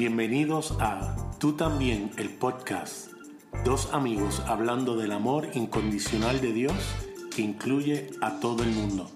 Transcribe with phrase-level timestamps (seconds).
[0.00, 3.12] Bienvenidos a Tú también, el podcast.
[3.66, 6.72] Dos amigos hablando del amor incondicional de Dios
[7.36, 9.10] que incluye a todo el mundo.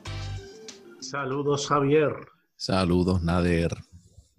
[1.00, 2.12] Saludos Javier.
[2.56, 3.74] Saludos Nader.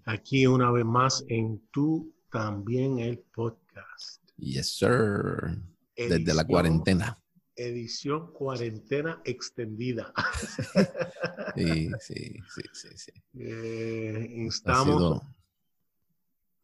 [0.04, 4.22] Aquí una vez más en Tú también, el podcast.
[4.36, 5.60] Yes, sir.
[5.96, 7.18] Desde la cuarentena.
[7.56, 10.12] Edición cuarentena extendida.
[11.56, 12.88] sí, sí, sí, sí.
[12.94, 13.12] sí.
[13.36, 15.22] Eh, instamos.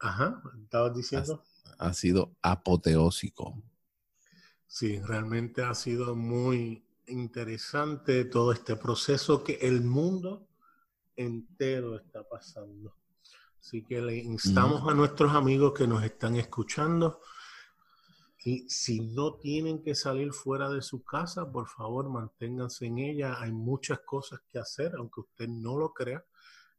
[0.03, 1.45] Ajá, estabas diciendo.
[1.79, 3.63] Ha, sido apoteósico.
[4.67, 10.49] Sí, realmente ha sido muy interesante todo este proceso que el mundo
[11.15, 12.97] entero está pasando.
[13.61, 17.21] Así que le instamos a nuestros amigos que nos están escuchando
[18.45, 23.41] y si no tienen que salir fuera de su casa, por favor manténganse en ella.
[23.41, 26.25] Hay muchas cosas que hacer, aunque usted no lo crea.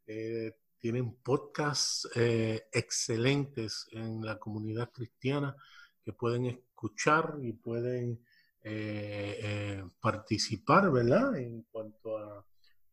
[0.05, 5.55] Eh, tienen podcasts eh, excelentes en la comunidad cristiana
[6.03, 8.19] que pueden escuchar y pueden
[8.61, 11.37] eh, eh, participar, ¿verdad?
[11.37, 12.45] En cuanto a,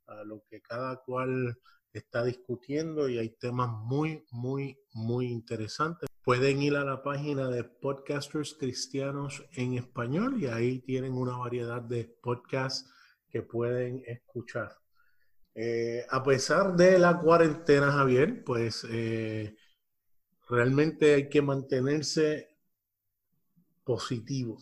[0.06, 1.58] a, lo que cada cual
[1.92, 6.08] está discutiendo y hay temas muy, muy, muy interesantes.
[6.22, 11.82] Pueden ir a la página de Podcasters Cristianos en Español y ahí tienen una variedad
[11.82, 12.88] de podcasts
[13.28, 14.80] que pueden escuchar.
[15.54, 19.56] Eh, a pesar de la cuarentena, Javier, pues eh,
[20.48, 22.56] realmente hay que mantenerse
[23.84, 24.58] positivo.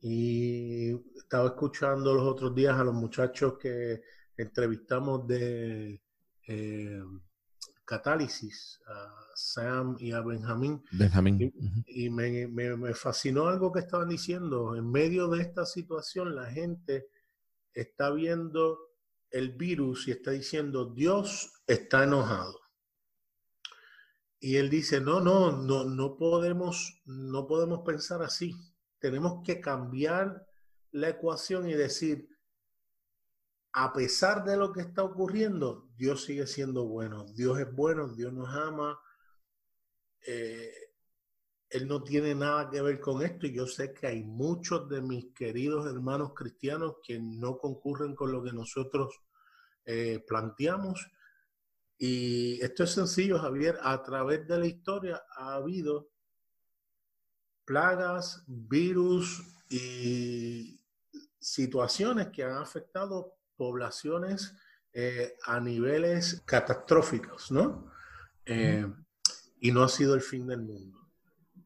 [0.00, 4.02] Y estaba escuchando los otros días a los muchachos que
[4.36, 6.02] entrevistamos de
[6.48, 7.02] eh,
[7.84, 10.82] Catálisis, a Sam y a Benjamín.
[10.92, 11.52] Benjamín.
[11.86, 14.74] Y, me, me fascinó algo que estaban diciendo.
[14.74, 17.08] En medio de esta situación, la gente
[17.74, 18.89] está viendo
[19.30, 22.60] el virus y está diciendo, Dios está enojado.
[24.38, 28.54] Y él dice, no, no, no, no podemos, no podemos pensar así.
[28.98, 30.46] Tenemos que cambiar
[30.92, 32.28] la ecuación y decir,
[33.72, 37.26] a pesar de lo que está ocurriendo, Dios sigue siendo bueno.
[37.34, 38.98] Dios es bueno, Dios nos ama.
[40.26, 40.72] Eh,
[41.70, 45.00] él no tiene nada que ver con esto y yo sé que hay muchos de
[45.00, 49.20] mis queridos hermanos cristianos que no concurren con lo que nosotros
[49.84, 51.08] eh, planteamos.
[51.96, 53.78] Y esto es sencillo, Javier.
[53.82, 56.10] A través de la historia ha habido
[57.64, 60.80] plagas, virus y
[61.38, 64.56] situaciones que han afectado poblaciones
[64.92, 67.92] eh, a niveles catastróficos, ¿no?
[68.44, 68.84] Eh,
[69.60, 70.99] y no ha sido el fin del mundo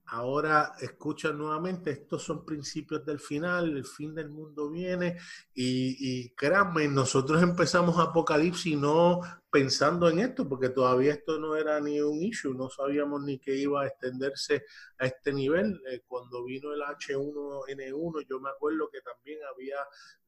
[0.06, 5.16] ahora escuchan nuevamente, estos son principios del final, el fin del mundo viene
[5.54, 9.20] y, créanme, nosotros empezamos Apocalipsis no
[9.50, 13.56] pensando en esto, porque todavía esto no era ni un issue, no sabíamos ni que
[13.56, 14.64] iba a extenderse
[14.98, 15.80] a este nivel.
[15.88, 19.76] Eh, cuando vino el H1N1, yo me acuerdo que también había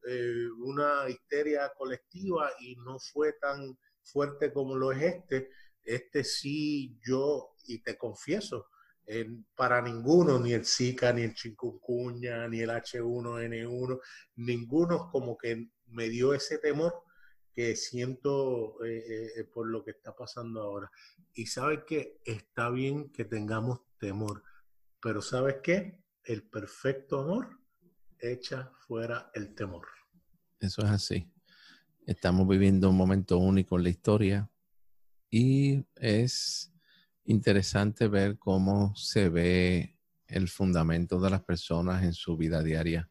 [0.07, 5.49] eh, una histeria colectiva y no fue tan fuerte como lo es este.
[5.83, 8.67] Este sí, yo, y te confieso,
[9.55, 13.99] para ninguno, ni el Zika, ni el chikungunya, ni el H1N1,
[14.35, 16.93] ninguno como que me dio ese temor
[17.53, 20.91] que siento eh, eh, por lo que está pasando ahora.
[21.33, 24.43] Y sabes que está bien que tengamos temor,
[25.01, 27.49] pero sabes qué, el perfecto amor
[28.19, 29.87] echa fuera el temor.
[30.59, 31.31] Eso es así.
[32.05, 34.51] Estamos viviendo un momento único en la historia
[35.29, 36.73] y es
[37.27, 43.09] interesante ver cómo se ve el fundamento de las personas en su vida diaria,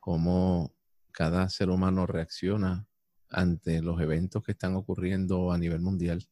[0.00, 0.74] cómo
[1.12, 2.86] cada ser humano reacciona
[3.28, 6.26] ante los eventos que están ocurriendo a nivel mundial.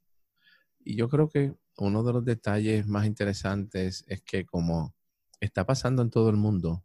[0.81, 4.95] Y yo creo que uno de los detalles más interesantes es que como
[5.39, 6.83] está pasando en todo el mundo,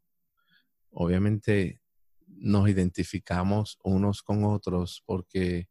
[0.92, 1.80] obviamente
[2.28, 5.70] nos identificamos unos con otros porque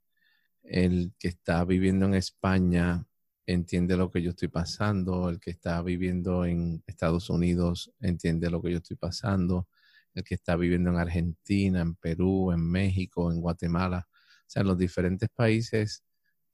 [0.62, 3.06] el que está viviendo en España
[3.52, 8.62] entiende lo que yo estoy pasando, el que está viviendo en Estados Unidos entiende lo
[8.62, 9.68] que yo estoy pasando,
[10.14, 14.68] el que está viviendo en Argentina, en Perú, en México, en Guatemala, o sea, en
[14.68, 16.04] los diferentes países,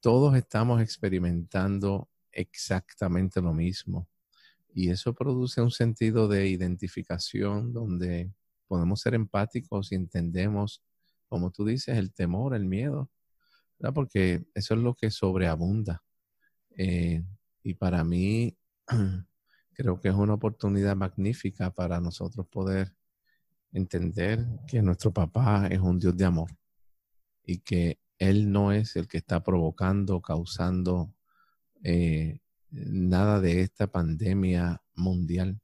[0.01, 4.09] todos estamos experimentando exactamente lo mismo.
[4.73, 8.33] Y eso produce un sentido de identificación donde
[8.69, 10.83] podemos ser empáticos y entendemos,
[11.29, 13.11] como tú dices, el temor, el miedo,
[13.95, 16.03] porque eso es lo que sobreabunda
[16.77, 17.25] eh,
[17.63, 18.57] y para mí
[19.73, 22.95] creo que es una oportunidad magnífica para nosotros poder
[23.73, 26.51] entender que nuestro papá es un Dios de amor
[27.45, 31.13] y que Él no es el que está provocando, causando
[31.83, 32.41] eh,
[32.71, 35.61] nada de esta pandemia mundial.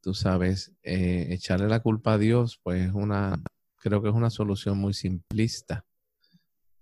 [0.00, 3.42] Tú sabes, eh, echarle la culpa a Dios, pues una,
[3.76, 5.84] creo que es una solución muy simplista.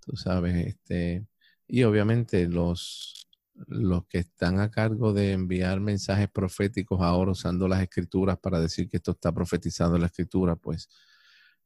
[0.01, 1.27] Tú sabes, este,
[1.69, 3.29] y obviamente los,
[3.67, 8.89] los que están a cargo de enviar mensajes proféticos ahora usando las escrituras para decir
[8.89, 10.89] que esto está profetizado en la escritura, pues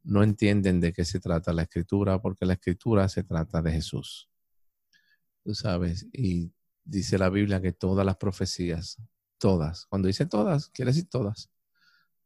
[0.02, 4.28] no entienden de qué se trata la escritura, porque la escritura se trata de Jesús.
[5.44, 6.52] Tú sabes, y
[6.84, 8.96] dice la Biblia que todas las profecías,
[9.38, 11.50] todas, cuando dice todas, quiere decir todas,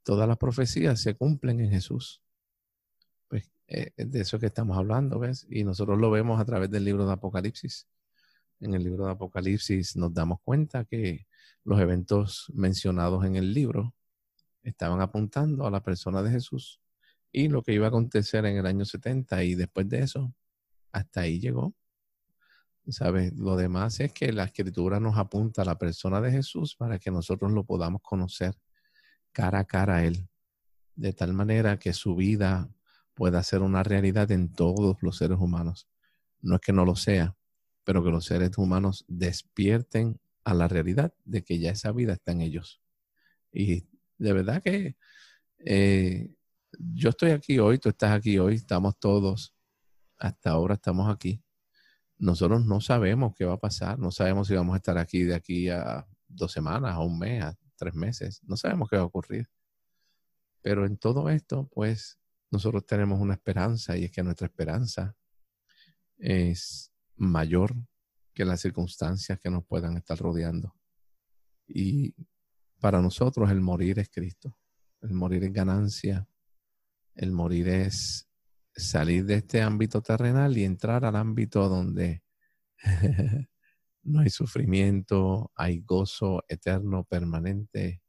[0.03, 2.24] todas las profecías se cumplen en Jesús.
[3.67, 5.47] Eh, de eso que estamos hablando, ¿ves?
[5.49, 7.89] Y nosotros lo vemos a través del libro de Apocalipsis.
[8.61, 11.27] En el libro de Apocalipsis nos damos cuenta que
[11.65, 13.95] los eventos mencionados en el libro
[14.63, 16.81] estaban apuntando a la persona de Jesús
[17.33, 20.33] y lo que iba a acontecer en el año 70 y después de eso,
[20.93, 21.75] hasta ahí llegó.
[22.87, 23.33] ¿Sabes?
[23.35, 27.11] Lo demás es que la escritura nos apunta a la persona de Jesús para que
[27.11, 28.55] nosotros lo podamos conocer
[29.33, 30.29] cara a cara a Él,
[30.95, 32.71] de tal manera que su vida
[33.15, 35.89] pueda ser una realidad en todos los seres humanos.
[36.43, 37.37] No es que no lo sea,
[37.85, 42.33] pero que los seres humanos despierten a la realidad de que ya esa vida está
[42.33, 42.83] en ellos.
[43.53, 43.87] Y
[44.19, 44.97] de verdad que
[45.59, 46.35] eh,
[46.79, 49.55] yo estoy aquí hoy, tú estás aquí hoy, estamos todos,
[50.19, 51.43] hasta ahora estamos aquí.
[52.19, 55.35] Nosotros no sabemos qué va a pasar, no sabemos si vamos a estar aquí de
[55.35, 59.07] aquí a dos semanas, a un mes, a tres meses, no sabemos qué va a
[59.07, 59.49] ocurrir.
[60.63, 62.19] Pero en todo esto, pues
[62.55, 65.15] nosotros tenemos una esperanza y es que nuestra esperanza
[66.17, 67.75] es mayor
[68.33, 70.75] que las circunstancias que nos puedan estar rodeando.
[71.67, 72.15] Y
[72.81, 74.57] para nosotros el morir es Cristo,
[75.03, 76.29] el morir es ganancia,
[77.15, 78.29] el morir es
[78.75, 82.23] salir de este ámbito terrenal y entrar al ámbito donde
[84.03, 88.03] no hay sufrimiento, hay gozo eterno, permanente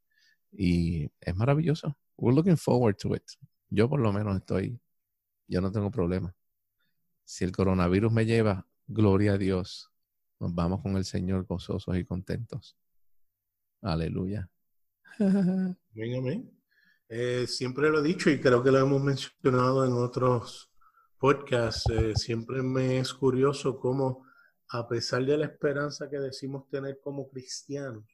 [0.52, 1.98] y es maravilloso.
[2.18, 3.24] We're looking forward to it.
[3.70, 4.80] Yo por lo menos estoy,
[5.48, 6.36] yo no tengo problema.
[7.24, 9.92] Si el coronavirus me lleva, gloria a Dios.
[10.40, 12.78] Nos vamos con el Señor gozosos y contentos.
[13.82, 14.50] Aleluya.
[15.20, 16.52] Amén, amén.
[17.08, 20.72] Eh, siempre lo he dicho y creo que lo hemos mencionado en otros
[21.20, 21.90] podcasts.
[21.92, 24.26] Eh, siempre me es curioso cómo,
[24.70, 28.06] a pesar de la esperanza que decimos tener como cristianos,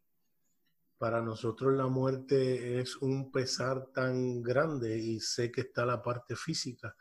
[1.02, 6.36] para nosotros la muerte es un pesar tan grande y sé que está la parte
[6.36, 6.96] física,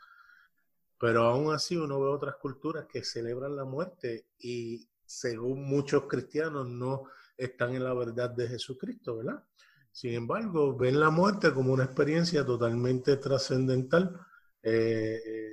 [0.99, 6.67] pero aún así uno ve otras culturas que celebran la muerte y según muchos cristianos
[6.67, 9.45] no están en la verdad de Jesucristo, ¿verdad?
[9.93, 14.19] Sin embargo, ven la muerte como una experiencia totalmente trascendental,
[14.63, 15.51] eh, eh,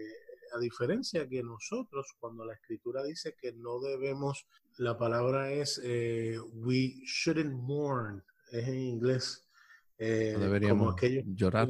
[0.55, 4.47] a diferencia que nosotros, cuando la escritura dice que no debemos,
[4.77, 9.47] la palabra es eh, we shouldn't mourn, es en inglés.
[9.99, 10.05] no
[10.39, 10.95] deberíamos
[11.35, 11.67] llorar.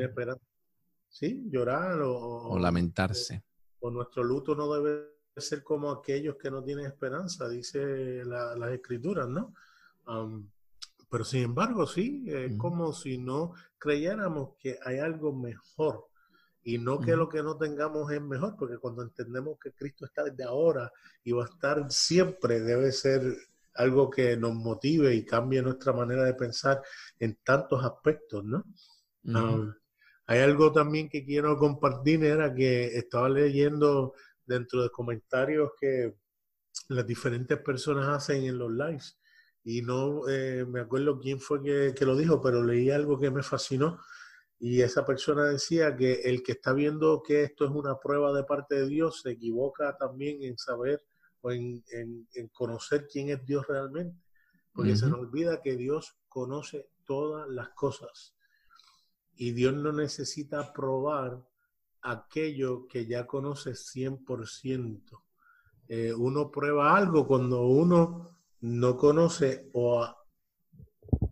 [1.10, 3.44] Sí, llorar o, lamentarse.
[3.80, 9.28] O, nuestro luto no debe ser como aquellos que no tienen esperanza, dice las escrituras,
[9.28, 9.54] ¿no?
[10.08, 10.50] Um,
[11.10, 16.08] pero sin embargo, sí, es como si no creyéramos que hay algo mejor
[16.64, 20.26] y no que lo que no tengamos es mejor, porque cuando entendemos que Cristo está
[20.26, 20.92] desde ahora
[21.24, 23.22] y va a estar siempre, debe ser
[23.78, 26.82] algo que nos motive y cambie nuestra manera de pensar
[27.20, 28.66] en tantos aspectos, ¿no?
[29.34, 29.74] Ah,
[30.26, 34.14] hay algo también que quiero compartir, era que estaba leyendo
[34.46, 36.16] dentro de comentarios que
[36.90, 39.20] las diferentes personas hacen en los lives
[39.64, 43.44] y no eh, me acuerdo quién fue que, lo dijo, pero leí algo que me
[43.44, 44.00] fascinó
[44.60, 48.44] y esa persona decía que el que está viendo que esto es una prueba de
[48.44, 51.04] parte de Dios se equivoca también en saber
[51.42, 51.84] o en,
[52.52, 54.20] conocer quién es Dios realmente,
[54.74, 58.36] porque se nos olvida que Dios conoce todas las cosas
[59.38, 61.42] y Dios no necesita probar
[62.02, 65.24] aquello que ya conoce 100%.
[65.88, 70.18] Eh, uno prueba algo cuando uno no conoce o a,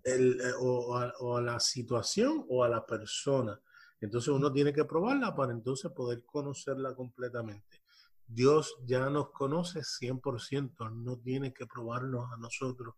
[0.04, 3.60] el, eh, o, a, la situación o a la persona.
[4.00, 7.82] Entonces uno tiene que probarla para entonces poder conocerla completamente.
[8.28, 12.96] Dios ya nos conoce 100%, no tiene que probarnos a nosotros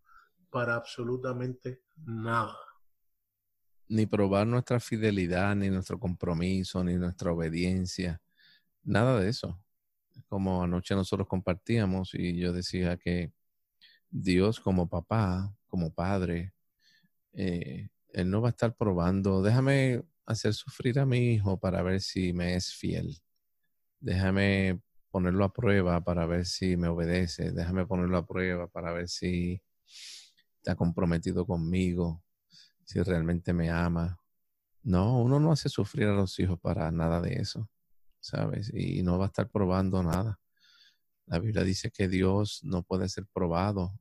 [0.49, 2.57] para absolutamente nada.
[3.89, 8.21] Ni probar nuestra fidelidad, ni nuestro compromiso, ni nuestra obediencia,
[8.83, 9.61] nada de eso.
[10.27, 13.31] Como anoche nosotros compartíamos y yo decía que
[14.09, 16.53] Dios como papá, como padre,
[17.33, 22.01] eh, Él no va a estar probando, déjame hacer sufrir a mi hijo para ver
[22.01, 23.21] si me es fiel.
[23.99, 24.81] Déjame
[25.17, 27.51] ponerlo a prueba para ver si me obedece.
[27.51, 29.59] Déjame ponerlo a prueba para ver si
[30.57, 32.23] está comprometido conmigo,
[32.85, 34.21] si realmente me ama.
[34.83, 37.67] No, uno no hace sufrir a los hijos para nada de eso,
[38.19, 38.71] ¿sabes?
[38.75, 40.39] Y no va a estar probando nada.
[41.25, 43.99] La Biblia dice que Dios no puede ser probado.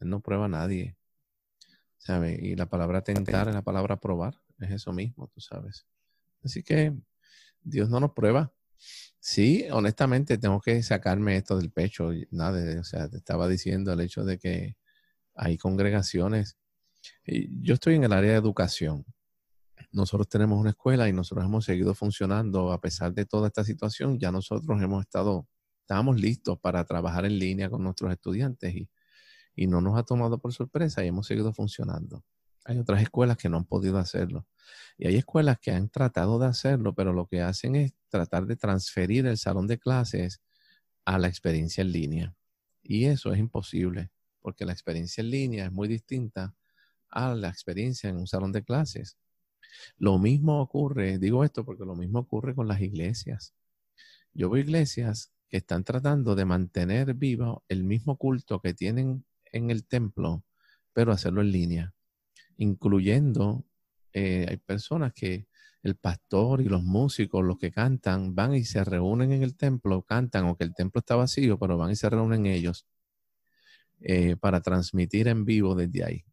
[0.00, 0.96] Él no prueba a nadie.
[1.98, 2.42] ¿Sabes?
[2.42, 4.40] Y la palabra tentar es la palabra probar.
[4.58, 5.86] Es eso mismo, tú sabes.
[6.42, 6.94] Así que
[7.60, 8.55] Dios no nos prueba.
[9.20, 12.10] Sí, honestamente tengo que sacarme esto del pecho.
[12.30, 14.76] Nada, o sea, te estaba diciendo el hecho de que
[15.34, 16.56] hay congregaciones.
[17.24, 19.04] Yo estoy en el área de educación.
[19.92, 24.18] Nosotros tenemos una escuela y nosotros hemos seguido funcionando a pesar de toda esta situación.
[24.18, 25.48] Ya nosotros hemos estado,
[25.80, 28.88] estábamos listos para trabajar en línea con nuestros estudiantes y,
[29.56, 32.24] y no nos ha tomado por sorpresa y hemos seguido funcionando.
[32.68, 34.44] Hay otras escuelas que no han podido hacerlo.
[34.98, 38.56] Y hay escuelas que han tratado de hacerlo, pero lo que hacen es tratar de
[38.56, 40.40] transferir el salón de clases
[41.04, 42.34] a la experiencia en línea.
[42.82, 46.56] Y eso es imposible, porque la experiencia en línea es muy distinta
[47.08, 49.16] a la experiencia en un salón de clases.
[49.96, 53.54] Lo mismo ocurre, digo esto porque lo mismo ocurre con las iglesias.
[54.34, 59.70] Yo veo iglesias que están tratando de mantener vivo el mismo culto que tienen en
[59.70, 60.42] el templo,
[60.92, 61.94] pero hacerlo en línea,
[62.56, 63.64] incluyendo,
[64.12, 65.46] eh, hay personas que
[65.82, 70.02] el pastor y los músicos, los que cantan, van y se reúnen en el templo,
[70.02, 72.86] cantan, o que el templo está vacío, pero van y se reúnen ellos
[74.00, 76.24] eh, para transmitir en vivo desde ahí.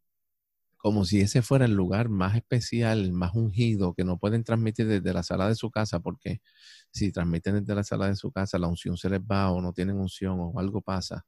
[0.76, 5.14] Como si ese fuera el lugar más especial, más ungido, que no pueden transmitir desde
[5.14, 6.42] la sala de su casa, porque
[6.90, 9.72] si transmiten desde la sala de su casa, la unción se les va o no
[9.72, 11.26] tienen unción o algo pasa.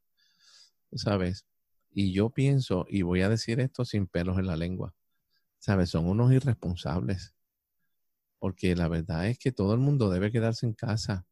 [0.92, 1.44] ¿Sabes?
[1.98, 4.94] Y yo pienso, y voy a decir esto sin pelos en la lengua,
[5.58, 5.88] ¿sabes?
[5.88, 7.34] Son unos irresponsables.
[8.38, 11.26] Porque la verdad es que todo el mundo debe quedarse en casa.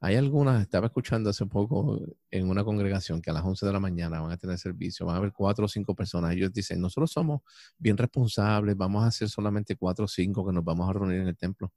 [0.00, 3.80] Hay algunas, estaba escuchando hace poco en una congregación que a las 11 de la
[3.80, 6.34] mañana van a tener servicio, van a haber cuatro o cinco personas.
[6.34, 7.40] Ellos dicen, nosotros somos
[7.78, 11.28] bien responsables, vamos a hacer solamente cuatro o cinco que nos vamos a reunir en
[11.28, 11.72] el templo.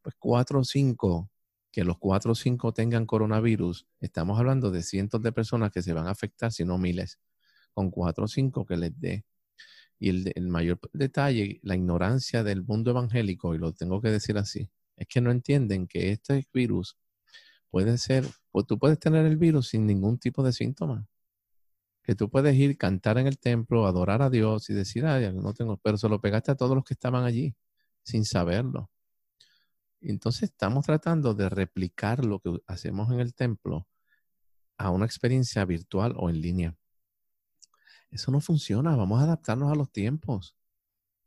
[0.00, 1.28] Pues cuatro o cinco,
[1.72, 5.92] que los cuatro o cinco tengan coronavirus, estamos hablando de cientos de personas que se
[5.92, 7.18] van a afectar, si no miles
[7.74, 9.24] con cuatro o cinco que les dé.
[9.98, 14.70] Y el, mayor detalle, la ignorancia del mundo evangélico, y lo tengo que decir así,
[14.96, 16.96] es que no entienden que este virus
[17.70, 21.06] puede ser, pues tú puedes tener el virus sin ningún tipo de síntoma.
[22.02, 25.54] Que tú puedes ir, cantar en el templo, adorar a Dios y decir, ay, no
[25.54, 27.54] tengo, pero se lo pegaste a todos los que estaban allí,
[28.02, 28.90] sin saberlo.
[30.00, 33.88] Entonces estamos tratando de replicar lo que hacemos en el templo
[34.76, 36.76] a una experiencia virtual o en línea.
[38.14, 40.56] Eso no funciona, vamos a adaptarnos a los tiempos.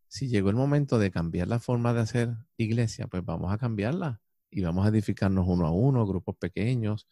[0.07, 4.21] Si llegó el momento de cambiar la forma de hacer iglesia, pues vamos a cambiarla
[4.49, 7.05] y vamos a edificarnos uno a uno, grupos pequeños,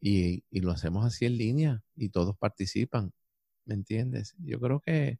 [0.00, 3.12] y, lo hacemos así en línea y todos participan.
[3.64, 4.36] ¿Me entiendes?
[4.38, 5.18] Yo creo que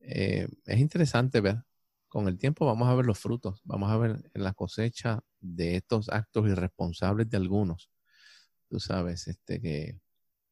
[0.00, 1.64] eh, es interesante ver.
[2.08, 6.08] Con el tiempo vamos a ver los frutos, vamos a ver la cosecha de estos
[6.08, 7.90] actos irresponsables de algunos.
[8.68, 9.98] Tú sabes, este que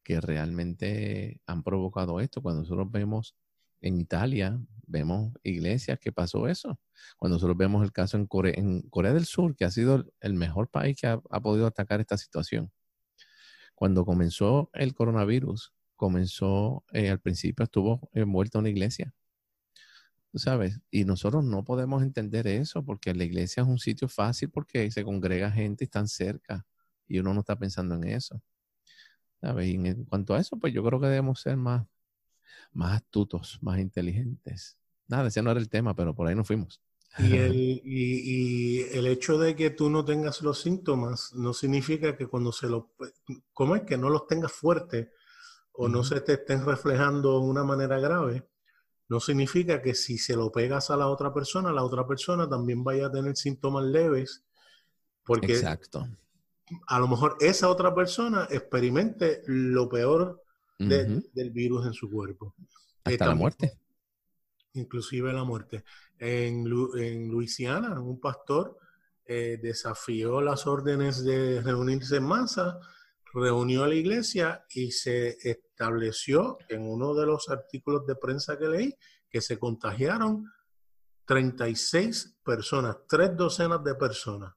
[0.03, 2.41] que realmente han provocado esto.
[2.41, 3.35] Cuando nosotros vemos
[3.81, 6.79] en Italia, vemos iglesias que pasó eso.
[7.17, 10.97] Cuando nosotros vemos el caso en Corea, del Sur, que ha sido el mejor país
[10.99, 12.71] que ha, podido atacar esta situación.
[13.75, 19.13] Cuando comenzó el coronavirus, comenzó, eh, al principio estuvo envuelta una iglesia.
[20.31, 20.79] ¿Tú sabes?
[20.89, 25.03] Y nosotros no podemos entender eso porque la iglesia es un sitio fácil porque se
[25.03, 26.65] congrega gente y están cerca
[27.07, 28.41] y uno no está pensando en eso.
[29.61, 31.85] Y en cuanto a eso, pues yo creo que debemos ser más,
[32.71, 34.77] más astutos, más inteligentes.
[35.07, 36.81] Nada, ese no era el tema, pero por ahí nos fuimos.
[37.19, 42.27] Y el, y, el, hecho de que tú no tengas los síntomas no significa que
[42.27, 42.85] cuando se los...
[43.51, 43.83] ¿Cómo es?
[43.83, 45.09] Que no los tengas fuertes
[45.73, 48.47] o no se te estén reflejando de una manera grave.
[49.09, 52.83] No significa que si se lo pegas a la otra persona, la otra persona también
[52.83, 54.45] vaya a tener síntomas leves.
[55.25, 56.07] Porque Exacto
[56.87, 60.41] a lo mejor esa otra persona experimente lo peor
[60.79, 62.55] del virus en su cuerpo.
[63.03, 63.79] Hasta la muerte.
[64.73, 65.83] Inclusive la muerte.
[66.17, 66.65] En,
[66.97, 68.77] en Luisiana, un pastor
[69.25, 72.79] eh, desafió las órdenes de reunirse en masa,
[73.33, 78.67] reunió a la iglesia y se estableció en uno de los artículos de prensa que
[78.67, 78.95] leí
[79.29, 80.51] que se contagiaron
[81.25, 84.53] 36 personas, tres docenas de personas.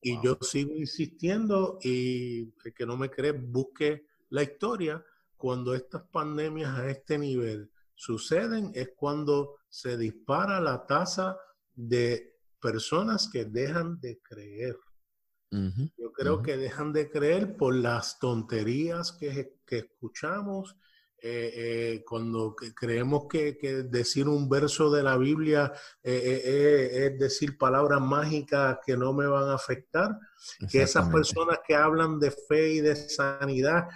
[0.00, 5.04] Y yo sigo insistiendo y el que no me cree, busque la historia.
[5.36, 11.38] Cuando estas pandemias a este nivel suceden es cuando se dispara la tasa
[11.74, 14.76] de personas que dejan de creer.
[15.50, 20.76] Yo creo que dejan de creer por las tonterías que, que escuchamos,
[21.20, 23.58] eh, eh, cuando creemos que,
[23.90, 29.48] decir un verso de la Biblia eh, es decir palabras mágicas que no me van
[29.48, 30.16] a afectar,
[30.70, 33.88] que esas personas que hablan de fe y de sanidad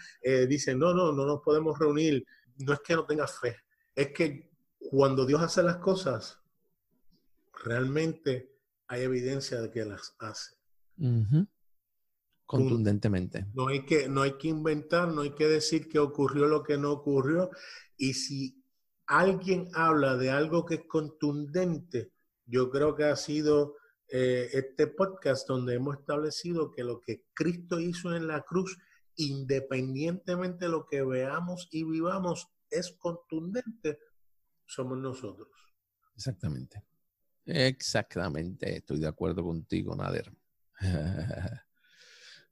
[0.49, 2.27] dicen, no, no, no nos podemos reunir,
[2.59, 3.57] no es que no tengas fe,
[3.95, 6.41] es que cuando Dios hace las cosas,
[7.65, 8.53] realmente
[8.89, 10.57] hay evidencia de que las hace
[12.53, 13.47] contundentemente.
[13.55, 16.77] No hay, que, no hay que inventar, no hay que decir que ocurrió lo que
[16.77, 17.51] no ocurrió.
[17.97, 18.63] Y si
[19.07, 22.13] alguien habla de algo que es contundente,
[22.45, 23.77] yo creo que ha sido
[24.09, 28.77] eh, este podcast donde hemos establecido que lo que Cristo hizo en la cruz,
[29.17, 33.99] independientemente de lo que veamos y vivamos, es contundente,
[34.67, 35.49] somos nosotros.
[36.15, 36.85] Exactamente.
[37.47, 38.77] Exactamente.
[38.77, 40.31] Estoy de acuerdo contigo, Nader.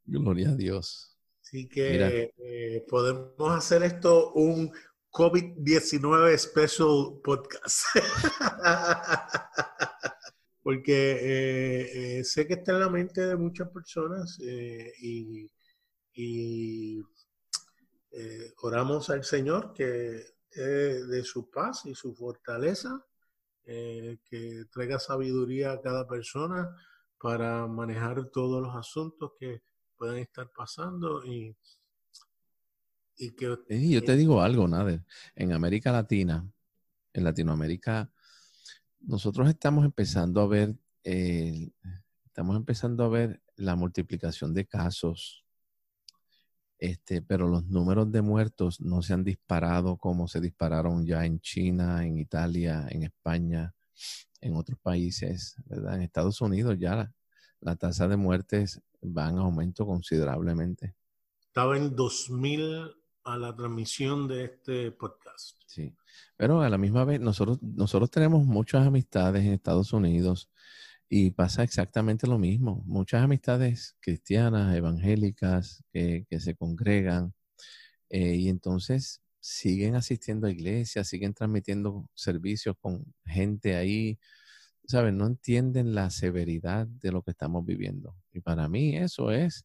[0.04, 1.11] Gloria a Dios.
[1.50, 4.71] Así que eh, podemos hacer esto un
[5.11, 7.87] COVID-19 Special Podcast.
[10.62, 15.50] Porque eh, eh, sé que está en la mente de muchas personas y,
[18.62, 23.04] oramos al Señor que de su paz y su fortaleza,
[23.64, 26.76] que traiga sabiduría a cada persona
[27.21, 29.62] para manejar todos los asuntos que
[30.00, 31.54] pueden estar pasando y,
[33.19, 33.54] y que...
[33.69, 35.04] yo te digo algo, Nader.
[35.35, 36.50] En América Latina,
[37.12, 38.11] en Latinoamérica,
[39.00, 41.71] nosotros estamos empezando a ver, eh,
[42.25, 45.45] estamos empezando a ver la multiplicación de casos,
[46.78, 51.40] este, pero los números de muertos no se han disparado como se dispararon ya en
[51.40, 53.75] China, en Italia, en España,
[54.40, 55.97] en otros países, ¿verdad?
[55.97, 57.12] En Estados Unidos ya
[57.61, 60.95] la tasa de muertes va en aumento considerablemente.
[61.40, 65.57] Estaba en 2000 a la transmisión de este podcast.
[65.66, 65.95] Sí,
[66.36, 70.50] pero a la misma vez nosotros, nosotros tenemos muchas amistades en Estados Unidos
[71.08, 72.82] y pasa exactamente lo mismo.
[72.86, 77.34] Muchas amistades cristianas, evangélicas, que, se congregan
[78.08, 84.19] eh, y entonces siguen asistiendo a iglesias, siguen transmitiendo servicios con gente ahí,
[84.91, 85.15] ¿sabes?
[85.15, 88.17] No entienden la severidad de lo que estamos viviendo.
[88.33, 89.65] Y para mí eso es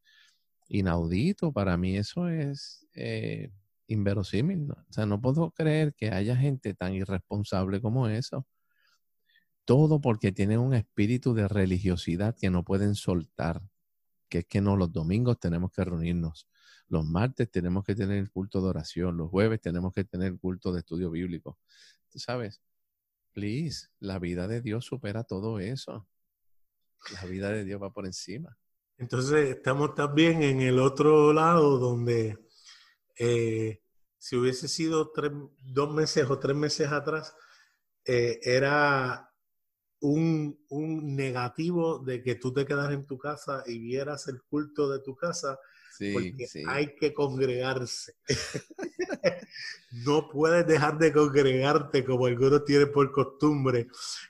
[0.69, 3.51] inaudito, para mí eso es eh,
[3.87, 4.71] inverosímil.
[4.71, 8.47] O sea, no puedo creer que haya gente tan irresponsable como eso.
[9.65, 13.61] Todo porque tienen un espíritu de religiosidad que no pueden soltar,
[14.29, 16.47] que es que no, los domingos tenemos que reunirnos,
[16.87, 20.71] los martes tenemos que tener el culto de oración, los jueves tenemos que tener culto
[20.71, 21.57] de estudio bíblico.
[22.11, 22.61] ¿Tú sabes?
[23.35, 26.07] Please, la vida de Dios supera todo eso.
[27.13, 28.57] La vida de Dios va por encima.
[28.97, 32.47] Entonces, estamos también en el otro lado donde
[33.19, 33.81] eh,
[34.17, 35.11] si hubiese sido
[35.59, 37.35] dos meses o tres meses atrás,
[38.05, 39.29] eh, era
[39.99, 44.89] un, un, negativo de que tú te quedas en tu casa y vieras el culto
[44.89, 45.59] de tu casa
[46.13, 48.15] porque hay que congregarse.
[50.05, 53.87] no puedes dejar de congregarte como algunos tienen por costumbre.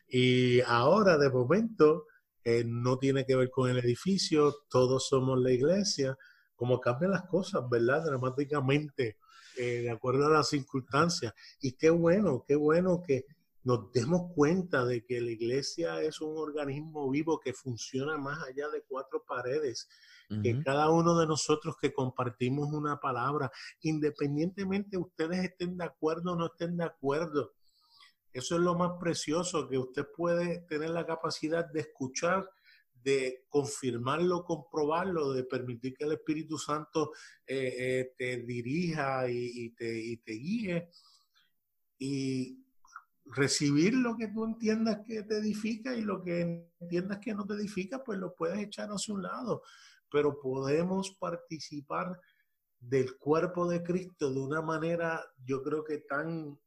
[0.07, 2.05] Y ahora, de momento,
[2.43, 6.17] eh, no tiene que ver con el edificio, todos somos la iglesia.
[6.55, 8.05] Como cambian las cosas, ¿verdad?
[8.05, 9.17] Dramáticamente,
[9.57, 11.33] eh, de acuerdo a las circunstancias.
[11.59, 13.25] Y qué bueno, qué bueno que
[13.63, 18.69] nos demos cuenta de que la iglesia es un organismo vivo que funciona más allá
[18.69, 19.89] de cuatro paredes
[20.41, 26.35] que cada uno de nosotros que compartimos una palabra, independientemente ustedes estén de acuerdo o
[26.35, 27.53] no estén de acuerdo,
[28.35, 32.49] eso es lo más precioso, que usted puede tener la capacidad de escuchar,
[33.01, 37.13] de confirmarlo, comprobarlo, de permitir que el Espíritu Santo
[37.47, 40.89] eh, eh, te dirija y, te, y te guíe.
[41.97, 42.59] Y
[43.23, 47.53] recibir lo que tú entiendas que te edifica y lo que entiendas que no te
[47.53, 49.63] edifica, pues lo puedes echar hacia un lado
[50.15, 52.21] pero podemos participar
[52.79, 56.57] del cuerpo de Cristo de una manera, yo creo que tan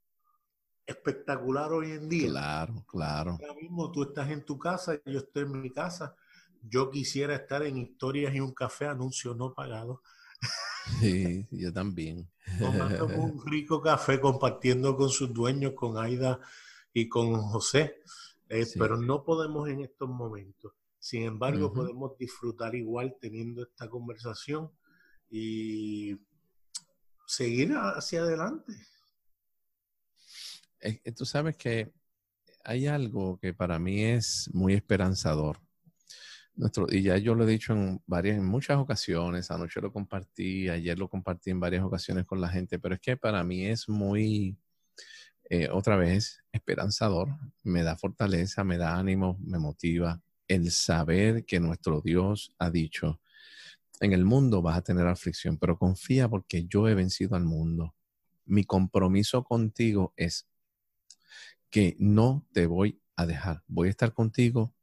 [0.84, 2.28] espectacular hoy en día.
[2.28, 3.38] Claro, claro.
[3.40, 6.14] Ahora mismo tú estás en tu casa, yo estoy en mi casa.
[6.60, 10.02] Yo quisiera estar en Historias y un café, anuncio no pagado.
[11.00, 12.28] Sí, yo también.
[12.58, 16.38] Tomando un rico café, compartiendo con sus dueños, con Aida
[16.92, 18.02] y con José.
[18.50, 20.74] Eh, pero no podemos en estos momentos.
[21.08, 24.70] Sin embargo, podemos disfrutar igual teniendo esta conversación
[25.30, 26.18] y
[27.26, 28.74] seguir hacia adelante.
[31.16, 31.94] tú sabes que
[32.62, 35.58] hay algo que para mí es muy esperanzador.
[36.54, 40.68] nuestro, y ya yo lo he dicho en varias, en muchas ocasiones, anoche lo compartí,
[40.68, 43.88] ayer lo compartí en varias ocasiones con la gente, pero es que para mí es
[43.88, 44.58] muy,
[45.48, 47.30] eh, otra vez, esperanzador,
[47.62, 53.20] me da fortaleza, me da ánimo, me motiva el saber que nuestro Dios ha dicho,
[54.00, 57.94] en el mundo vas a tener aflicción, pero confía porque yo he vencido al mundo.
[58.44, 60.48] Mi compromiso contigo es
[61.70, 64.74] que no te voy a dejar, voy a estar contigo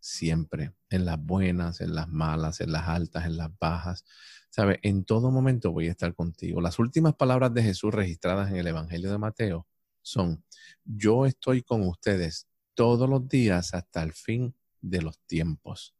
[0.00, 4.04] siempre, en las buenas, en las malas, en las altas, en las bajas.
[4.50, 4.78] ¿Sabe?
[4.82, 6.60] En todo momento voy a estar contigo.
[6.60, 9.66] Las últimas palabras de Jesús registradas en el Evangelio de Mateo
[10.02, 10.44] son,
[10.84, 14.54] yo estoy con ustedes todos los días hasta el fin
[14.84, 15.94] de los tiempos.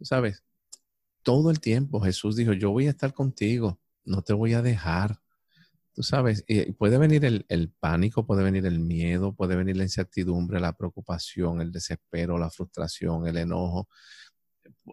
[0.00, 0.42] ¿Sabes?
[1.22, 5.20] Todo el tiempo Jesús dijo, yo voy a estar contigo, no te voy a dejar.
[5.94, 9.84] Tú sabes, y puede venir el, el, pánico, puede venir el miedo, puede venir la
[9.84, 13.88] incertidumbre, la preocupación, el desespero, la frustración, el enojo.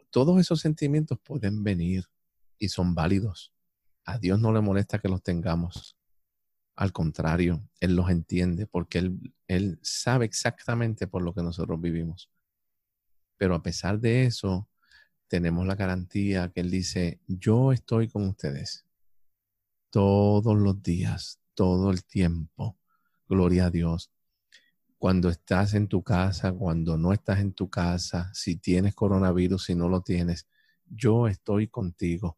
[0.10, 2.06] Todos esos sentimientos pueden venir
[2.58, 3.54] y son válidos.
[4.06, 5.98] A Dios no le molesta que los tengamos.
[6.76, 12.30] Al contrario, Él los entiende porque Él, él sabe exactamente por lo que nosotros vivimos.
[13.40, 14.68] Pero a pesar de eso,
[15.30, 18.86] tenemos la garantía que Él dice, yo estoy con ustedes
[19.90, 22.78] todos los días, todo el tiempo.
[23.30, 24.12] Gloria a Dios.
[24.98, 29.74] Cuando estás en tu casa, cuando no estás en tu casa, si tienes coronavirus, si
[29.74, 30.46] no lo tienes,
[30.86, 32.38] yo estoy contigo.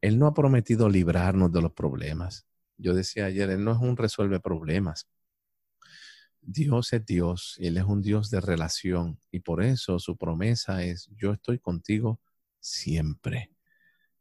[0.00, 2.48] Él no ha prometido librarnos de los problemas.
[2.76, 5.06] Yo decía ayer, Él no es un resuelve problemas.
[6.42, 11.08] Dios es Dios, Él es un Dios de relación y por eso su promesa es,
[11.16, 12.20] yo estoy contigo
[12.60, 13.52] siempre.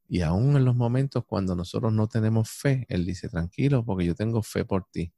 [0.07, 4.15] Y aún en los momentos cuando nosotros no tenemos fe, Él dice, tranquilo, porque yo
[4.15, 5.13] tengo fe por ti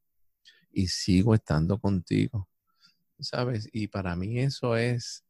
[0.72, 2.50] y sigo estando contigo.
[3.20, 3.70] ¿Sabes?
[3.72, 5.24] Y para mí eso es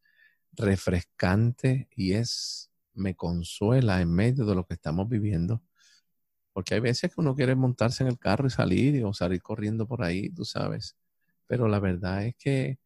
[0.53, 5.63] refrescante y es, me consuela en medio de lo que estamos viviendo.
[6.53, 9.87] Porque hay veces que uno quiere montarse en el carro y salir o salir corriendo
[9.87, 10.95] por ahí, tú sabes.
[11.47, 12.79] Pero la verdad es que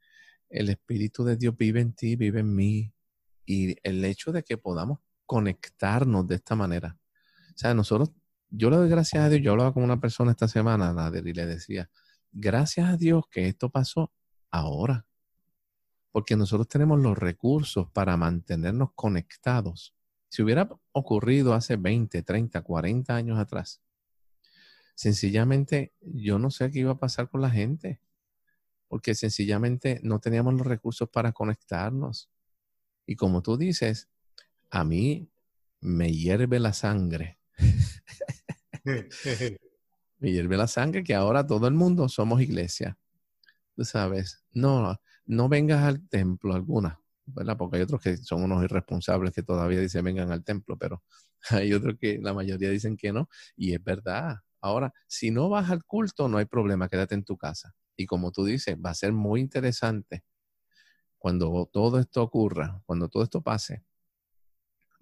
[0.50, 2.94] el Espíritu de Dios vive en ti, vive en mí.
[3.46, 6.98] Y el hecho de que podamos conectarnos de esta manera.
[7.54, 8.12] O sea, nosotros,
[8.50, 11.34] yo le doy gracias a Dios, yo hablaba con una persona esta semana, Nader, y
[11.34, 11.90] le decía,
[12.32, 14.12] gracias a Dios que esto pasó
[14.50, 15.06] ahora,
[16.12, 19.96] porque nosotros tenemos los recursos para mantenernos conectados.
[20.30, 23.82] Si hubiera ocurrido hace 20, 30, 40 años atrás,
[24.96, 28.02] sencillamente yo no sé qué iba a pasar con la gente,
[28.88, 32.30] porque sencillamente no teníamos los recursos para conectarnos.
[33.06, 34.10] Y como tú dices,
[34.70, 35.30] a mí
[35.80, 37.40] me hierve la sangre.
[40.20, 42.98] me hierve la sangre que ahora todo el mundo somos iglesia.
[43.76, 47.58] Tú sabes, no, no vengas al templo alguna, ¿verdad?
[47.58, 51.04] Porque hay otros que son unos irresponsables que todavía dicen vengan al templo, pero
[51.50, 54.38] hay otros que la mayoría dicen que no, y es verdad.
[54.62, 57.76] Ahora, si no vas al culto, no hay problema, quédate en tu casa.
[57.98, 60.24] Y como tú dices, va a ser muy interesante
[61.18, 63.84] cuando todo esto ocurra, cuando todo esto pase,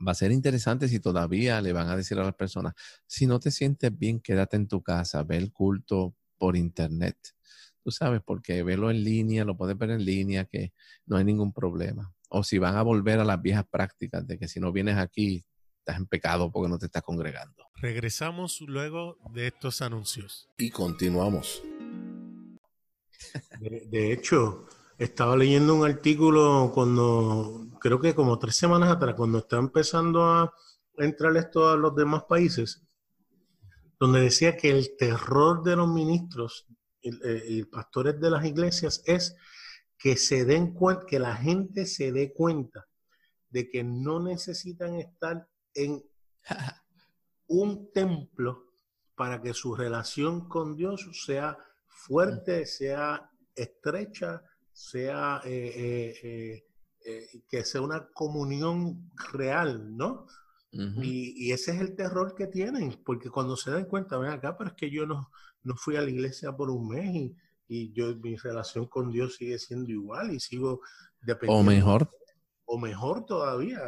[0.05, 2.73] va a ser interesante si todavía le van a decir a las personas,
[3.05, 7.17] si no te sientes bien, quédate en tu casa, ve el culto por internet.
[7.83, 10.73] Tú sabes, porque verlo en línea, lo puedes ver en línea, que
[11.05, 12.13] no hay ningún problema.
[12.29, 15.45] O si van a volver a las viejas prácticas de que si no vienes aquí,
[15.79, 17.67] estás en pecado porque no te estás congregando.
[17.75, 20.49] Regresamos luego de estos anuncios.
[20.57, 21.61] Y continuamos.
[23.59, 24.65] De, de hecho,
[24.97, 30.53] estaba leyendo un artículo cuando, creo que como tres semanas atrás, cuando está empezando a
[30.97, 32.81] entrar esto a los demás países,
[33.99, 36.67] donde decía que el terror de los ministros
[37.01, 39.35] eh, y, pastores de las iglesias es
[39.97, 42.87] que se den cuenta, que la gente se dé cuenta
[43.49, 46.03] de que no necesitan estar en
[47.47, 48.65] un templo
[49.15, 51.57] para que su relación con Dios sea
[51.95, 56.65] fuerte, sea estrecha, sea eh, eh,
[57.05, 60.27] eh, que sea una comunión real, ¿no?
[60.71, 64.71] y, ese es el terror que tienen, porque cuando se dan cuenta, ven acá, pero
[64.71, 65.29] es que yo no,
[65.63, 67.35] no fui a la iglesia por un mes y,
[67.69, 70.81] y yo mi relación con Dios sigue siendo igual y sigo
[71.21, 71.61] dependiendo.
[71.61, 72.09] O mejor.
[72.65, 73.79] O mejor todavía.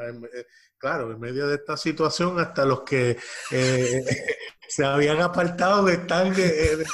[0.78, 3.18] Claro, en medio de esta situación, hasta los que
[4.70, 6.86] se habían apartado están de,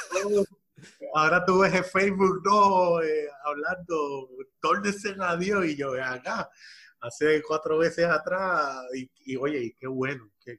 [1.14, 4.28] ahora tú ves en Facebook, no, eh, hablando,
[4.60, 6.50] tórnese a Dios y yo, acá,
[7.00, 8.84] hace cuatro veces atrás,
[9.24, 10.58] y, oye, y qué bueno, que,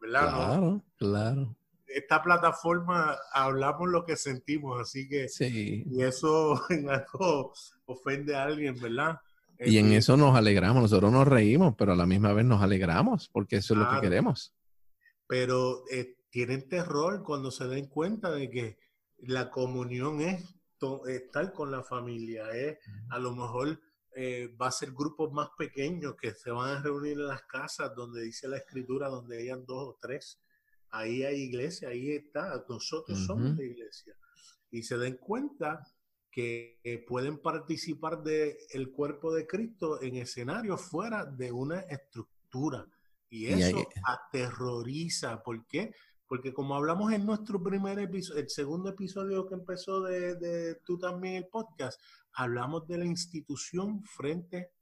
[0.00, 0.28] ¿verdad?
[0.28, 1.56] Claro, claro.
[1.86, 5.84] Esta plataforma hablamos lo que sentimos, así que, sí.
[5.86, 7.52] y eso en algo
[7.86, 9.20] ofende a alguien, ¿verdad?
[9.58, 13.30] Y en eso nos alegramos, nosotros nos reímos, pero a la misma vez nos alegramos,
[13.32, 14.54] porque eso es lo que queremos.
[15.26, 18.76] Pero eh, tienen terror cuando se den cuenta de que
[19.18, 20.44] la comunión es
[21.08, 23.80] estar con la familia, es a lo mejor
[24.14, 27.94] eh, va a ser grupos más pequeños que se van a reunir en las casas
[27.94, 30.40] donde dice la escritura, donde hayan dos o tres.
[30.90, 34.16] Ahí hay iglesia, ahí está, nosotros somos la iglesia.
[34.70, 35.86] Y se den cuenta
[36.30, 42.86] que pueden participar del el cuerpo de Cristo en escenarios fuera de una estructura.
[43.28, 45.42] Y eso aterroriza.
[45.42, 45.92] ¿Por qué?
[46.28, 51.36] Porque como hablamos en nuestro primer episodio, el segundo episodio que empezó de, tú también
[51.36, 52.00] el podcast,
[52.32, 54.72] hablamos de la institución frente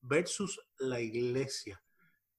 [0.00, 1.82] versus la iglesia.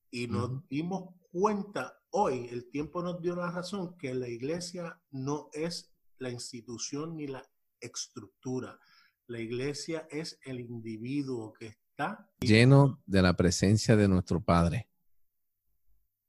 [0.09, 5.49] Y nos dimos cuenta hoy, el tiempo nos dio la razón, que la iglesia no
[5.53, 7.43] es la institución ni la
[7.79, 8.79] estructura.
[9.27, 14.90] La iglesia es el individuo que está lleno de la presencia de nuestro Padre.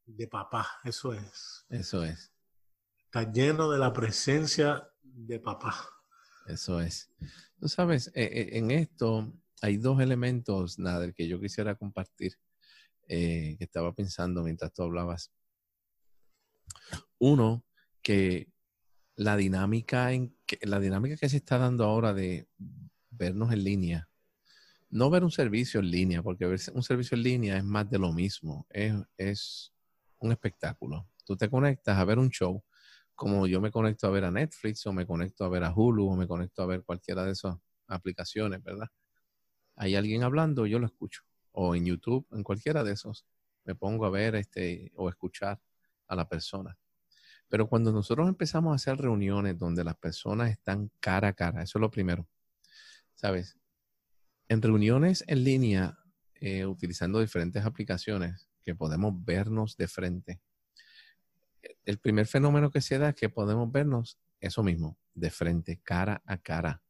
[0.05, 1.65] De papá, eso es.
[1.69, 2.33] Eso es.
[3.05, 5.75] Está lleno de la presencia de papá.
[6.47, 7.11] Eso es.
[7.61, 12.37] Tú sabes, e, e, en esto hay dos elementos, nada, que yo quisiera compartir,
[13.09, 15.31] eh, que estaba pensando mientras tú hablabas.
[17.19, 17.65] Uno,
[18.03, 18.49] que
[19.15, 22.49] la dinámica, en que, la dinámica que se está dando ahora de
[23.11, 24.09] vernos en línea,
[24.91, 27.99] no ver un servicio en línea, porque ver un servicio en línea es más de
[27.99, 29.72] lo mismo, es, es
[30.23, 31.09] un espectáculo.
[31.25, 32.65] Tú te conectas a ver un show,
[33.15, 36.09] como yo me conecto a ver a Netflix o me conecto a ver a Hulu
[36.09, 37.57] o me conecto a ver cualquiera de esas
[37.89, 38.89] aplicaciones, ¿verdad?
[39.77, 41.23] Hay alguien hablando, yo lo escucho.
[41.53, 43.27] O en YouTube, en cualquiera de esos,
[43.65, 45.61] me pongo a ver este o escuchar
[46.09, 46.79] a la persona.
[47.49, 51.79] Pero cuando nosotros empezamos a hacer reuniones donde las personas están cara a cara, eso
[51.79, 52.27] es lo primero,
[53.15, 53.59] ¿sabes?
[54.49, 55.99] En reuniones en línea,
[56.41, 60.41] eh, utilizando diferentes aplicaciones que podemos vernos de frente,
[61.85, 66.23] el primer fenómeno que se da es que podemos vernos eso mismo, de frente, cara
[66.27, 66.83] a cara.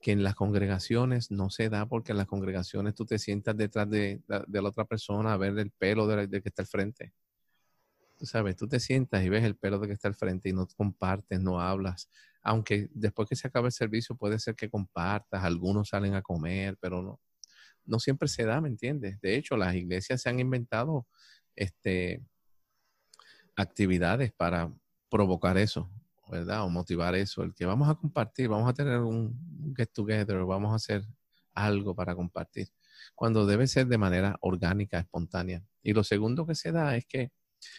[0.00, 3.88] Que en las congregaciones no se da porque en las congregaciones tú te sientas detrás
[3.88, 7.12] de, la otra persona a ver el pelo de, que está al frente
[8.18, 10.52] tú sabes, tú te sientas y ves el pelo de que está al frente y
[10.54, 12.08] no compartes, no hablas.
[12.42, 16.78] Aunque después que se acabe el servicio puede ser que compartas, algunos salen a comer,
[16.80, 17.20] pero no,
[17.86, 19.20] no siempre se da, ¿me entiendes?
[19.20, 21.06] De hecho, las iglesias se han inventado
[21.54, 22.22] este,
[23.56, 24.72] actividades para
[25.08, 25.90] provocar eso,
[26.28, 26.64] ¿verdad?
[26.64, 30.72] O motivar eso, el que vamos a compartir, vamos a tener un get together, vamos
[30.72, 31.04] a hacer
[31.54, 32.68] algo para compartir,
[33.14, 35.64] cuando debe ser de manera orgánica, espontánea.
[35.82, 37.32] Y lo segundo que se da es que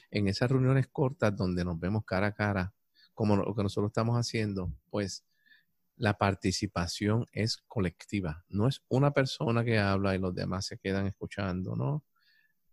[0.09, 2.73] en esas reuniones cortas donde nos vemos cara a cara,
[3.13, 5.25] como lo que nosotros estamos haciendo, pues
[5.97, 8.45] la participación es colectiva.
[8.49, 12.05] No es una persona que habla y los demás se quedan escuchando, ¿no?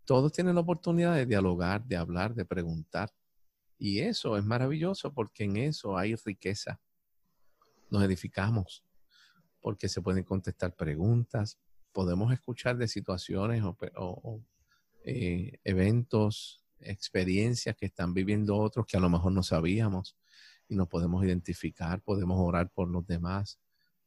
[0.04, 3.12] Todos tienen la oportunidad de dialogar, de hablar, de preguntar.
[3.78, 6.80] Y eso es maravilloso porque en eso hay riqueza.
[7.90, 8.84] Nos edificamos
[9.60, 11.58] porque se pueden contestar preguntas,
[11.92, 14.42] podemos escuchar de situaciones o,
[15.06, 20.14] eh, eventos experiencias que están viviendo otros que a lo mejor no sabíamos
[20.68, 23.58] y nos podemos identificar, podemos orar por los demás.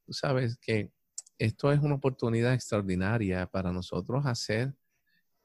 [0.06, 0.92] Tú sabes que
[1.38, 4.76] esto es una oportunidad extraordinaria para nosotros hacer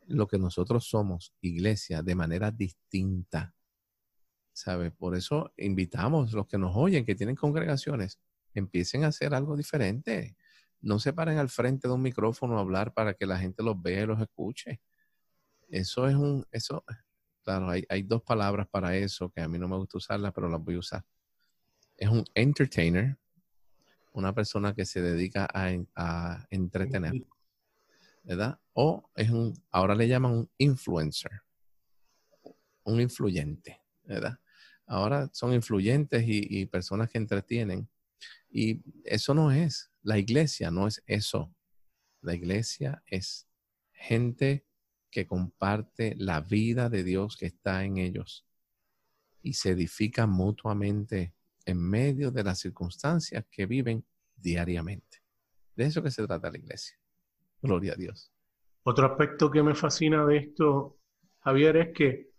[0.07, 3.55] lo que nosotros somos, iglesia, de manera distinta.
[4.53, 4.92] ¿Sabes?
[4.92, 8.18] Por eso invitamos a los que nos oyen, que tienen congregaciones,
[8.55, 10.37] empiecen a hacer algo diferente.
[10.81, 13.81] No se paren al frente de un micrófono a hablar para que la gente los
[13.81, 14.81] vea y los escuche.
[15.68, 16.85] Eso es un, eso,
[17.42, 20.62] Claro, hay, dos palabras para eso que a mí no me gusta usarlas, pero las
[20.62, 21.05] voy a usar.
[21.96, 23.18] Es un entertainer,
[24.12, 27.26] una persona que se dedica a, entretener,
[28.22, 28.61] ¿verdad?
[28.74, 31.42] O es un, ahora le llaman un influencer,
[32.85, 34.38] un influyente, ¿verdad?
[34.87, 37.88] Ahora son influyentes y, y personas que entretienen.
[38.50, 41.52] Y eso no es, la iglesia no es eso.
[42.20, 43.48] La iglesia es
[43.90, 44.64] gente
[45.12, 48.44] que comparte la vida de Dios que está en ellos
[49.42, 51.35] y se edifican mutuamente
[51.66, 55.22] en medio de las circunstancias que viven diariamente.
[55.77, 56.96] De eso que se trata la iglesia.
[57.61, 58.33] Gloria a Dios.
[58.85, 60.98] Otro aspecto que me fascina de esto,
[61.40, 62.31] Javier, es que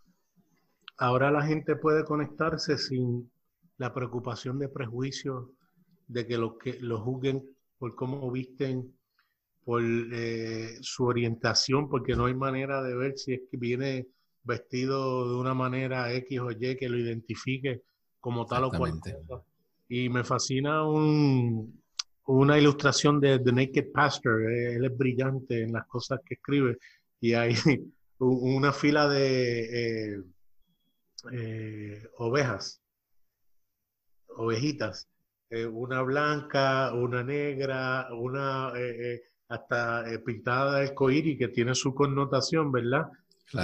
[0.97, 3.31] ahora la gente puede conectarse sin
[3.77, 5.49] la preocupación de prejuicios,
[6.07, 7.43] de que los que lo juzguen
[7.77, 8.93] por cómo visten,
[9.63, 14.07] por eh, su orientación, porque no hay manera de ver si es que viene
[14.43, 17.81] vestido de una manera X o Y que lo identifique
[18.19, 18.99] como tal o cual.
[19.87, 21.81] Y me fascina un,
[22.25, 24.49] una ilustración de The Naked Pastor.
[24.49, 26.77] Eh, él es brillante en las cosas que escribe
[27.19, 27.53] y hay
[28.19, 30.23] una fila de eh,
[31.31, 32.81] eh, ovejas,
[34.29, 35.07] ovejitas,
[35.71, 38.73] una blanca, una negra, una
[39.53, 43.09] hasta pintada de arcoíris que tiene su connotación, ¿verdad?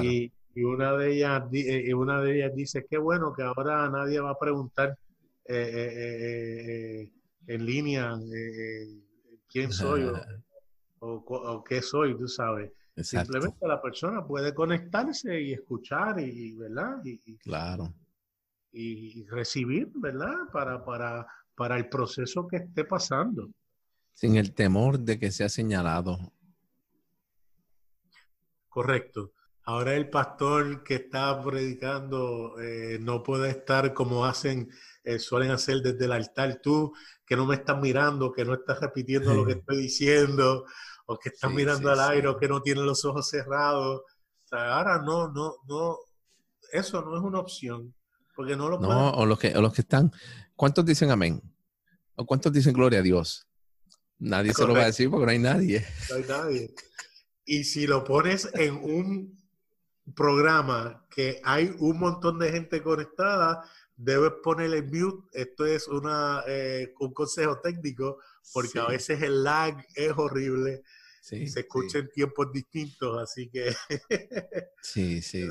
[0.01, 1.43] Y, y, una de ellas,
[1.95, 4.97] una de ellas dice, qué bueno que ahora nadie va a preguntar
[7.49, 8.17] en línea
[9.49, 10.11] quién soy
[10.99, 12.71] o, qué soy, tú sabes.
[12.97, 16.97] Simplemente la persona puede conectarse y escuchar y, ¿verdad?
[17.03, 17.93] Y, claro.
[18.71, 20.35] Y, recibir, ¿verdad?
[20.51, 21.25] Para, para,
[21.55, 23.49] para el proceso que esté pasando.
[24.13, 26.33] Sin el temor de que sea señalado.
[28.67, 29.33] Correcto.
[29.63, 34.69] Ahora el pastor que está predicando eh, no puede estar como hacen,
[35.03, 36.59] eh, suelen hacer desde el altar.
[36.61, 36.93] Tú
[37.25, 40.65] que no me estás mirando, que no estás repitiendo lo que estoy diciendo,
[41.05, 44.01] o que estás mirando al aire, o que no tienes los ojos cerrados.
[44.01, 45.97] O sea, ahora no, no, no,
[46.71, 47.93] eso no es una opción,
[48.35, 50.11] porque no lo No, o los, que, o los que están,
[50.55, 51.41] ¿cuántos dicen amén?
[52.15, 53.48] ¿O cuántos dicen gloria a Dios?
[54.19, 55.85] Nadie se lo va a decir porque no hay nadie.
[56.09, 56.75] No hay nadie.
[57.45, 59.39] Y si lo pones en un
[60.15, 63.63] programa que hay un montón de gente conectada,
[63.95, 65.27] debes ponerle mute.
[65.33, 68.19] Esto es una, eh, un consejo técnico,
[68.53, 70.83] porque a veces el lag es horrible
[71.21, 73.73] se escucha en tiempos distintos, así que
[74.81, 75.47] sí, sí,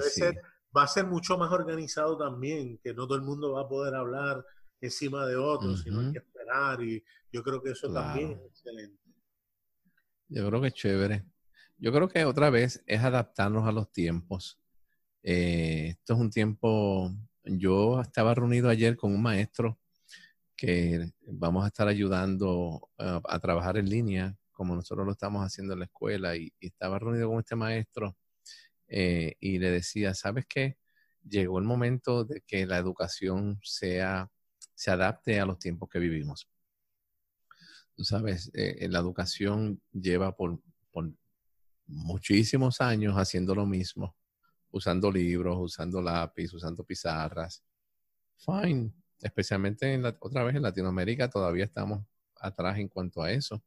[0.76, 3.94] va a ser mucho más organizado también, que no todo el mundo va a poder
[3.94, 4.44] hablar
[4.80, 9.02] encima de otro, sino hay que esperar y yo creo que eso también es excelente.
[10.28, 11.24] Yo creo que es chévere.
[11.78, 14.58] Yo creo que otra vez es adaptarnos a los tiempos.
[15.22, 17.12] Eh, esto es un tiempo,
[17.44, 19.78] yo estaba reunido ayer con un maestro
[20.56, 25.78] que vamos a estar ayudando a trabajar en línea como nosotros lo estamos haciendo en
[25.78, 28.16] la escuela, y, estaba reunido con este maestro
[28.88, 30.78] eh, y le decía, ¿sabes qué?
[31.22, 34.32] Llegó el momento de que la educación sea,
[34.74, 36.48] se adapte a los tiempos que vivimos.
[38.00, 41.12] Sabes, eh, la educación lleva por, por
[41.86, 44.16] muchísimos años haciendo lo mismo,
[44.70, 47.64] usando libros, usando lápiz, usando pizarras.
[48.36, 48.92] Fine.
[49.20, 52.04] Especialmente en la, otra vez en Latinoamérica todavía estamos
[52.40, 53.62] atrás en cuanto a eso.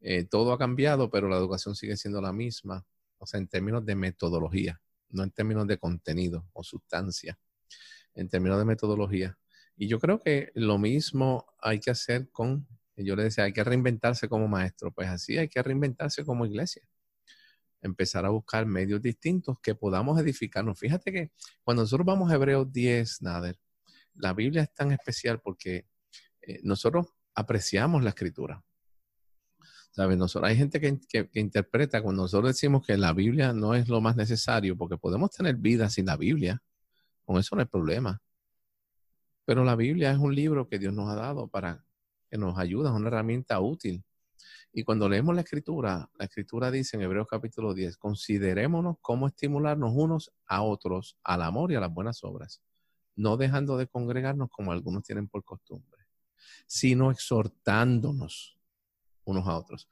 [0.00, 2.84] Eh, todo ha cambiado, pero la educación sigue siendo la misma,
[3.18, 7.38] o sea, en términos de metodología, no en términos de contenido o sustancia,
[8.14, 9.38] en términos de metodología.
[9.76, 13.64] Y yo creo que lo mismo hay que hacer con, yo le decía, hay que
[13.64, 16.82] reinventarse como maestro, pues así hay que reinventarse como iglesia.
[17.80, 20.78] Empezar a buscar medios distintos que podamos edificarnos.
[20.78, 21.32] Fíjate que
[21.64, 23.58] cuando nosotros vamos a Hebreos 10, Nader,
[24.14, 25.86] la Biblia es tan especial porque
[26.42, 28.62] eh, nosotros apreciamos la escritura.
[29.90, 30.16] ¿Sabes?
[30.16, 34.16] Nosotros, hay gente que, interpreta cuando nosotros decimos que la Biblia no es lo más
[34.16, 36.62] necesario, porque podemos tener vida sin la Biblia.
[37.24, 38.22] Con eso no hay problema.
[39.44, 41.84] Pero la Biblia es un libro que Dios nos ha dado para
[42.32, 44.02] que nos ayude, es una herramienta útil.
[44.72, 49.92] Y cuando leemos la escritura, la escritura dice en Hebreos capítulo 10, considerémonos cómo estimularnos
[49.94, 52.62] unos a otros al amor y a las buenas obras,
[53.16, 56.06] no dejando de congregarnos como algunos tienen por costumbre,
[56.66, 58.56] sino exhortándonos
[59.24, 59.90] unos a otros.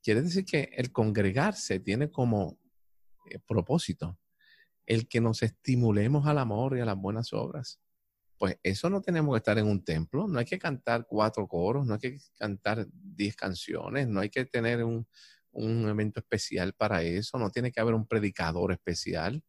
[0.00, 2.56] Quiere decir que el congregarse tiene como
[3.28, 4.16] eh, propósito
[4.86, 7.80] el que nos estimulemos al amor y a las buenas obras.
[8.40, 11.86] Pues eso no tenemos que estar en un templo, no hay que cantar cuatro coros,
[11.86, 15.06] no hay que cantar diez canciones, no hay que tener un,
[15.52, 19.44] un evento especial para eso, no tiene que haber un predicador especial.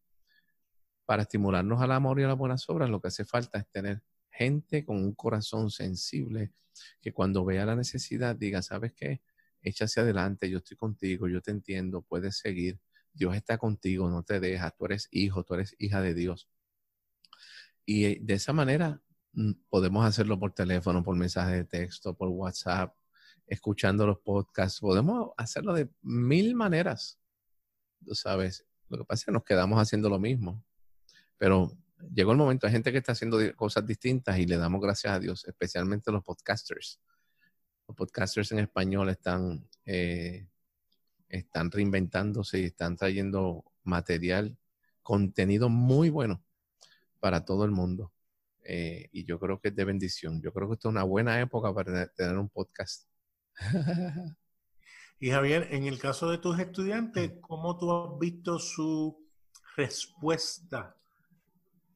[1.06, 4.02] Para estimularnos al amor y a las buenas obras, lo que hace falta es tener
[4.30, 6.52] gente con un corazón sensible
[7.00, 9.22] que cuando vea la necesidad diga, ¿sabes qué?
[9.62, 12.78] Echa hacia adelante, yo estoy contigo, yo te entiendo, puedes seguir,
[13.14, 16.50] Dios está contigo, no te dejas, tú eres hijo, tú eres hija de Dios.
[17.84, 19.00] Y eh, de esa manera
[19.32, 22.94] mm, podemos hacerlo por teléfono, por mensaje de texto, por WhatsApp,
[23.46, 27.18] escuchando los podcasts, podemos hacerlo de mil maneras.
[28.04, 30.64] Tú sabes, lo que pasa es que nos quedamos haciendo lo mismo.
[31.38, 31.76] Pero
[32.14, 35.18] llegó el momento, hay gente que está haciendo cosas distintas y le damos gracias a
[35.18, 37.00] Dios, especialmente los podcasters.
[37.88, 40.48] Los podcasters en español están, eh,
[41.28, 44.56] están reinventándose y están trayendo material,
[45.02, 46.44] contenido muy bueno
[47.22, 48.12] para todo el mundo.
[48.64, 50.42] Eh, y yo creo que es de bendición.
[50.42, 53.08] Yo creo que esta es una buena época para tener un podcast.
[55.20, 59.24] y Javier, en el caso de tus estudiantes, ¿cómo tú has visto su
[59.76, 60.96] respuesta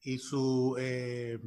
[0.02, 1.40] y su, eh,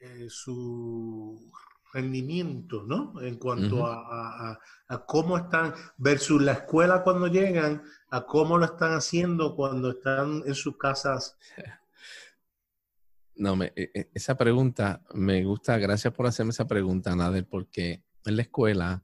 [0.00, 1.52] eh, su
[1.92, 3.20] rendimiento, ¿no?
[3.20, 4.58] En cuanto a,
[5.06, 10.54] cómo están, versus la escuela cuando llegan, a cómo lo están haciendo cuando están en
[10.54, 11.36] sus casas.
[13.40, 18.04] No, me, e, e, esa pregunta me gusta, gracias por hacerme esa pregunta, Nader, porque
[18.26, 19.02] en la escuela,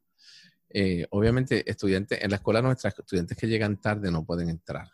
[0.68, 4.90] eh, obviamente, estudiantes, en la escuela nuestras estudiantes que llegan tarde no pueden entrar,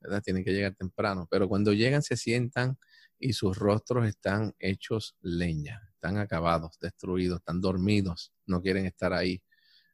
[0.00, 0.20] ¿verdad?
[0.20, 2.76] Tienen que llegar temprano, pero cuando llegan se sientan
[3.20, 9.40] y sus rostros están hechos leña, están acabados, destruidos, están dormidos, no quieren estar ahí.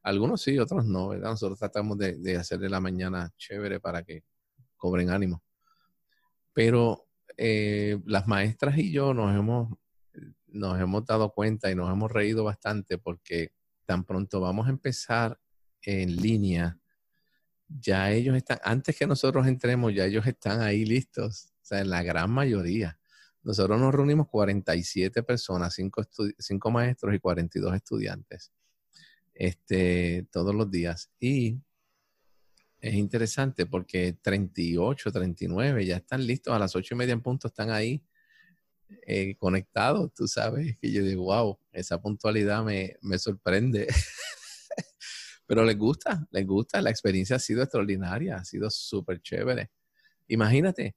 [0.03, 1.29] Algunos sí, otros no, ¿verdad?
[1.33, 4.25] Nosotros tratamos de, de hacerle la mañana chévere para que
[4.79, 5.43] cobren ánimo.
[6.55, 7.08] Pero
[7.41, 9.73] eh, las maestras y yo nos hemos,
[10.49, 13.53] nos hemos dado cuenta y nos hemos reído bastante porque
[13.87, 15.41] tan pronto vamos a empezar
[15.83, 16.81] en línea,
[17.69, 21.91] ya ellos están, antes que nosotros entremos, ya ellos están ahí listos, o sea, en
[21.91, 22.99] la gran mayoría.
[23.45, 28.53] Nosotros nos reunimos 47 personas, 5, maestros y 42 estudiantes,
[29.33, 31.11] este, todos los días.
[31.21, 31.61] Y
[32.81, 37.49] es interesante porque 38, 39 ya están listos, a las 8 y media en punto
[37.49, 38.03] están ahí
[39.07, 43.87] eh, conectados, tú sabes, que yo digo, wow, esa puntualidad me, me sorprende.
[45.47, 49.71] Pero les gusta, les gusta, la experiencia ha sido extraordinaria, ha sido súper chévere.
[50.29, 50.95] Imagínate,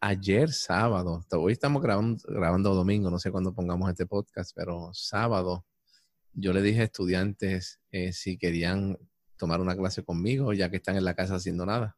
[0.00, 5.66] ayer sábado, hoy estamos grabando, domingo, no sé cuándo pongamos este podcast, pero sábado
[6.32, 8.98] yo le dije a estudiantes eh, si querían
[9.36, 11.96] tomar una clase conmigo, ya que están en la casa haciendo nada.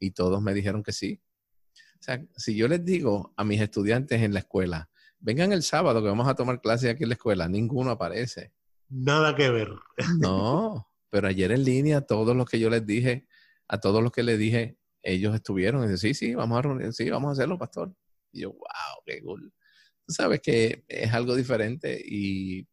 [0.00, 1.20] Y todos me dijeron que sí.
[2.00, 6.00] O sea, si yo les digo a mis estudiantes en la escuela, vengan el sábado
[6.00, 8.52] que vamos a tomar clase aquí en la escuela, ninguno aparece.
[8.88, 9.70] Nada que ver.
[10.18, 13.26] No, pero ayer en línea, todos los que yo les dije,
[13.66, 16.92] a todos los que les dije, ellos estuvieron y dicen, sí, sí, vamos a reunir,
[16.92, 17.94] sí, vamos a hacerlo, pastor.
[18.32, 19.52] Y yo, wow, qué cool.
[20.06, 22.66] Tú sabes que es algo diferente y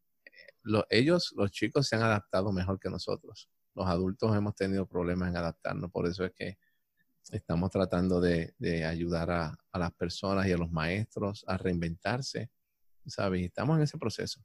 [0.90, 3.50] ellos, los chicos, se han adaptado mejor que nosotros.
[3.76, 6.58] Los adultos hemos tenido problemas en adaptarnos, por eso es que
[7.32, 8.54] estamos tratando de,
[8.86, 12.50] ayudar a, las personas y a los maestros a reinventarse,
[13.06, 13.44] ¿sabes?
[13.46, 14.42] estamos en ese proceso.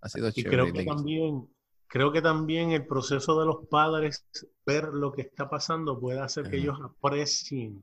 [0.00, 1.48] Ha sido y creo que también
[1.88, 4.26] creo que también el proceso de los padres,
[4.64, 7.82] ver lo que está pasando, puede hacer que ellos aprecien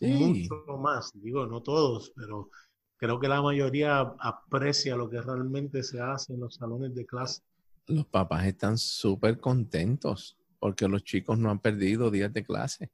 [0.00, 1.12] mucho más.
[1.14, 2.50] Digo, no todos, pero
[2.96, 7.42] creo que la mayoría aprecia lo que realmente se hace en los salones de clase.
[7.86, 12.90] Los papás están súper contentos porque los chicos no han perdido días de clase.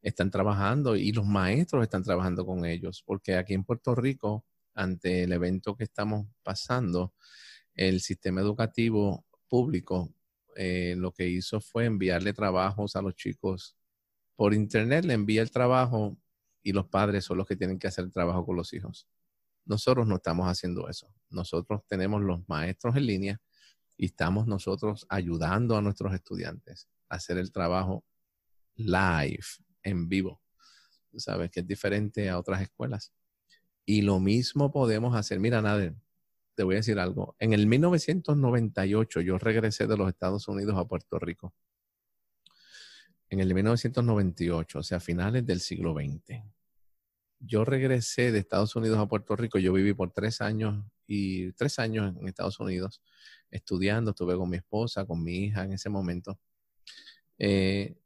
[0.00, 5.24] Están trabajando y los maestros están trabajando con ellos, porque aquí en Puerto Rico, ante
[5.24, 7.12] el evento que estamos pasando,
[7.74, 10.14] el sistema educativo público
[10.56, 13.76] eh, lo que hizo fue enviarle trabajos a los chicos
[14.36, 16.16] por internet, le envía el trabajo
[16.62, 19.06] y los padres son los que tienen que hacer el trabajo con los hijos.
[19.66, 21.12] Nosotros no estamos haciendo eso.
[21.28, 23.40] Nosotros tenemos los maestros en línea
[24.00, 28.02] y estamos nosotros ayudando a nuestros estudiantes a hacer el trabajo
[28.76, 29.44] live,
[29.82, 30.40] en vivo.
[31.16, 33.12] Sabes que es diferente a otras escuelas.
[33.84, 35.38] Y lo mismo podemos hacer.
[35.38, 35.96] Mira, Nader,
[36.54, 37.36] te voy a decir algo.
[37.38, 41.52] En el 1998 yo regresé de los Estados Unidos a Puerto Rico.
[43.28, 46.42] En el 1998, o sea, finales del siglo XX.
[47.38, 49.58] Yo regresé de Estados Unidos a Puerto Rico.
[49.58, 53.02] Yo viví por tres años y tres años en Estados Unidos
[53.50, 54.10] estudiando.
[54.10, 56.38] Estuve con mi esposa, con mi hija en ese momento.
[57.38, 57.96] Eh,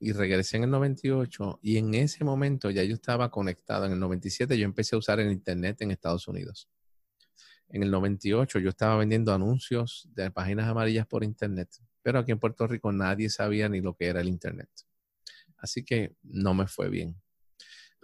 [0.00, 3.86] y regresé en el 98 y en ese momento ya yo estaba conectado.
[3.86, 6.68] En el 97 yo empecé a usar el Internet en Estados Unidos
[7.68, 11.68] en el 98 yo estaba vendiendo anuncios de páginas amarillas por internet,
[12.02, 14.68] pero aquí en Puerto Rico nadie sabía ni lo que era el internet.
[15.56, 17.20] Así que no me fue bien.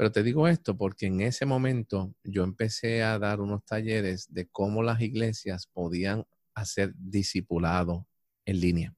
[0.00, 4.48] Pero te digo esto porque en ese momento yo empecé a dar unos talleres de
[4.48, 6.24] cómo las iglesias podían
[6.54, 8.08] hacer discipulado
[8.46, 8.94] en línea.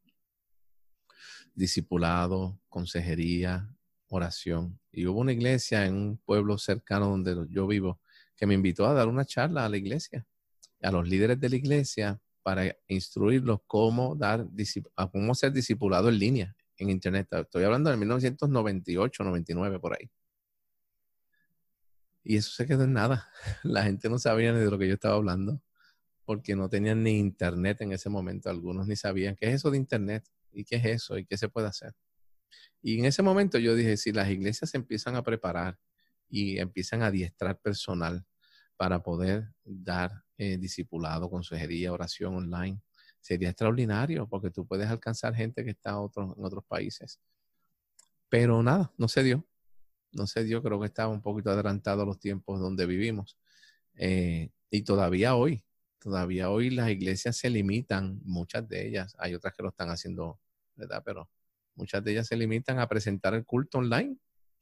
[1.57, 3.69] Discipulado, consejería,
[4.11, 4.79] oración.
[4.93, 7.99] Y hubo una iglesia en un pueblo cercano donde yo vivo
[8.37, 10.25] que me invitó a dar una charla a la iglesia
[10.83, 14.47] a los líderes de la iglesia para instruirlos cómo dar
[15.11, 17.27] cómo ser discipulado en línea en internet.
[17.33, 20.09] Estoy hablando de 1998, 99 por ahí.
[22.25, 23.29] Y eso se quedó en nada.
[23.63, 25.61] La gente no sabía ni de lo que yo estaba hablando
[26.25, 28.49] porque no tenían ni internet en ese momento.
[28.49, 31.49] Algunos ni sabían qué es eso de internet y qué es eso y qué se
[31.49, 31.95] puede hacer.
[32.81, 35.79] Y en ese momento yo dije, si las iglesias se empiezan a preparar
[36.29, 38.25] y empiezan a adiestrar personal
[38.77, 42.81] para poder dar eh, discipulado, consejería, oración online.
[43.21, 47.21] Sería extraordinario porque tú puedes alcanzar gente que está en otros países.
[48.29, 49.47] Pero nada, no se dio.
[50.13, 53.39] No se dio, creo que estaba un poquito adelantado a los tiempos donde vivimos.
[53.95, 55.65] Eh, y todavía hoy,
[55.99, 60.41] todavía hoy las iglesias se limitan, muchas de ellas, hay otras que lo están haciendo,
[60.77, 61.03] ¿verdad?
[61.05, 61.31] Pero
[61.75, 64.17] muchas de ellas se limitan a presentar el culto online,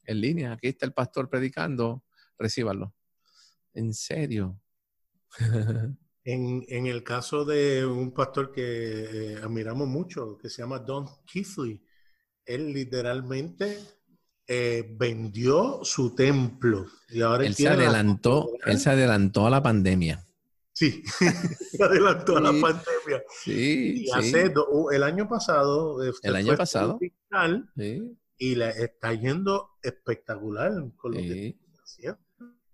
[0.05, 0.53] en línea.
[0.53, 2.05] Aquí está el pastor predicando,
[2.39, 2.95] recíbanlo.
[3.73, 4.61] En serio.
[6.25, 11.07] en, en, el caso de un pastor que eh, admiramos mucho, que se llama Don
[11.25, 11.83] Keithley,
[12.45, 13.79] él literalmente
[14.53, 16.85] eh, vendió su templo.
[17.09, 20.27] Y ahora él, se adelantó, él se adelantó a la pandemia.
[20.73, 21.05] Sí,
[21.71, 23.23] se adelantó a la pandemia.
[23.45, 24.53] Sí, y Hace
[24.93, 26.03] el año pasado.
[26.03, 26.99] Eh, el año pasado.
[28.39, 31.57] Y le está yendo espectacular con lo que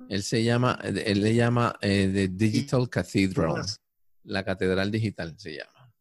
[0.09, 3.67] Él se llama, él le llama eh, The Digital Cathedral.
[4.25, 5.93] La catedral digital se llama.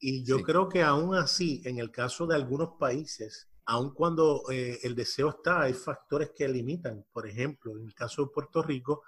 [0.00, 4.78] Y yo creo que aún así, en el caso de algunos países, aun cuando eh,
[4.82, 7.04] el deseo está, hay factores que limitan.
[7.12, 9.02] Por ejemplo, en el caso de Puerto Rico,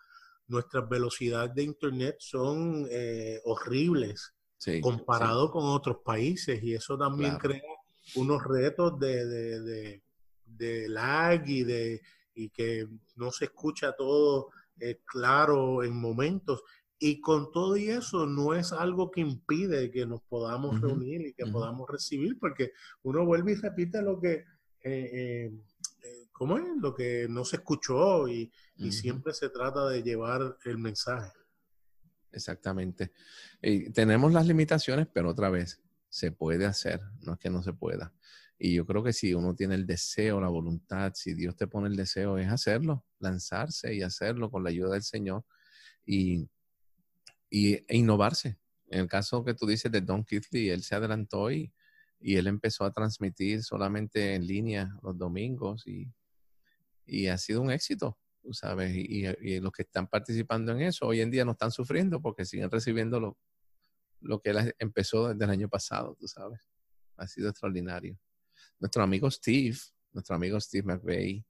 [0.48, 4.34] nuestras velocidades de Internet son eh, horribles
[4.82, 7.62] comparado con otros países y eso también crea
[8.16, 9.98] unos retos de,
[10.44, 12.02] de, lag y, de,
[12.34, 12.86] y que
[13.16, 16.62] no se escucha todo eh, claro en momentos.
[17.02, 21.32] Y con todo y eso no es algo que impide que nos podamos reunir y
[21.32, 22.72] que podamos recibir, porque
[23.02, 24.44] uno vuelve y repite lo que,
[24.84, 25.50] eh,
[26.30, 26.64] ¿cómo es?
[26.78, 28.52] Lo que no se escuchó y,
[28.90, 31.32] siempre se trata de llevar el mensaje.
[32.32, 33.12] Exactamente.
[33.62, 37.72] Y tenemos las limitaciones, pero otra vez, se puede hacer, no es que no se
[37.72, 38.12] pueda.
[38.58, 41.88] Y yo creo que si uno tiene el deseo, la voluntad, si Dios te pone
[41.88, 45.44] el deseo, es hacerlo, lanzarse y hacerlo con la ayuda del Señor
[46.04, 46.46] y,
[47.50, 48.58] y e innovarse.
[48.88, 51.72] En el caso que tú dices de Don Keithley, él se adelantó y,
[52.20, 56.12] y él empezó a transmitir solamente en línea los domingos y
[57.10, 59.24] y ha sido un éxito, tú sabes, y,
[59.60, 63.18] los que están participando en eso hoy en día no están sufriendo porque siguen recibiendo
[63.18, 63.36] lo,
[64.20, 66.60] lo que él empezó desde el año pasado, tú sabes.
[67.16, 68.16] Ha sido extraordinario.
[68.78, 69.76] Nuestro amigo Steve,
[70.12, 71.44] nuestro amigo Steve McVeigh,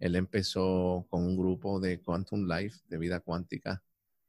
[0.00, 3.84] él empezó con un grupo de Quantum Life, de vida cuántica,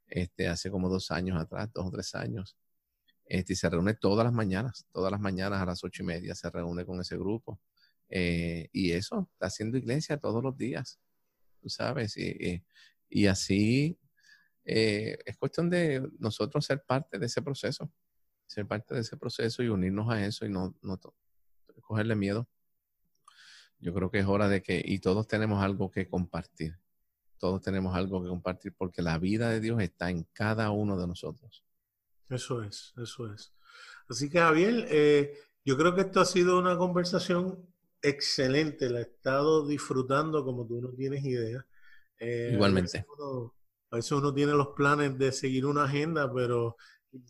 [0.08, 2.58] este, hace como dos años atrás, dos o tres años.
[3.26, 6.50] Este, se reúne todas las mañanas, todas las mañanas a las ocho y media se
[6.50, 7.60] reúne con ese grupo.
[8.10, 11.00] Eh, y eso, está haciendo iglesia todos los días,
[11.60, 12.64] tú sabes, y,
[13.10, 13.98] y, así
[14.64, 17.92] eh, es cuestión de nosotros ser parte de ese proceso,
[18.46, 21.00] ser parte de ese proceso y unirnos a eso y no, no
[21.82, 22.48] cogerle miedo.
[23.80, 26.78] Yo creo que es hora de que, y todos tenemos algo que compartir,
[27.38, 31.08] todos tenemos algo que compartir porque la vida de Dios está en cada uno de
[31.08, 31.64] nosotros.
[32.30, 33.54] Eso es, eso es.
[34.10, 37.66] Así que Javier, eh, yo creo que esto ha sido una conversación
[38.02, 41.66] excelente, la he estado disfrutando como tú no tienes idea.
[42.20, 43.06] Eh, Igualmente.
[43.92, 46.76] A veces, uno, tiene los planes de seguir una agenda, pero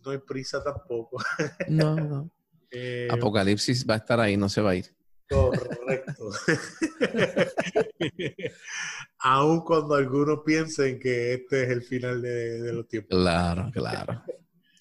[0.04, 1.22] no hay prisa tampoco.
[1.68, 2.32] No, no.
[2.72, 4.96] Eh, Apocalipsis va a estar ahí, no se va a ir.
[5.30, 6.30] Correcto.
[9.20, 13.18] Aun cuando algunos piensen que este es el final de, los tiempos.
[13.18, 14.22] Claro, claro.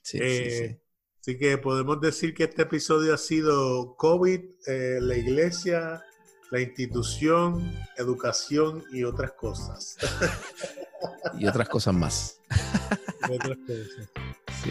[0.02, 0.20] sí, sí.
[0.20, 0.80] Eh,
[1.24, 6.04] Así que podemos decir que este episodio ha sido COVID, eh, la iglesia,
[6.50, 9.96] la institución, educación y otras cosas.
[11.38, 12.40] y otras cosas más.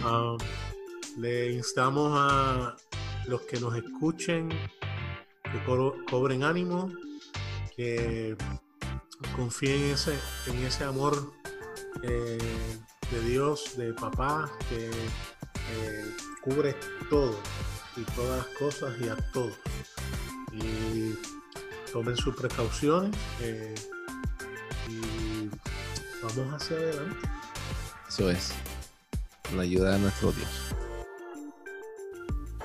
[0.05, 0.38] Um,
[1.17, 2.76] le instamos a
[3.26, 4.49] los que nos escuchen
[5.54, 6.91] que cobren ánimo,
[7.76, 8.36] que
[9.36, 11.32] confíen en ese, en ese amor
[12.01, 12.38] eh,
[13.12, 16.76] de Dios, de papá, que eh, cubre
[17.10, 17.39] todo
[17.95, 19.54] y todas las cosas y a todos.
[20.51, 21.16] Y
[21.91, 23.76] tomen sus precauciones eh,
[24.89, 25.49] y
[26.24, 27.30] vamos hacia adelante.
[28.10, 28.54] Eso es,
[29.47, 30.82] con la ayuda de nuestro Dios.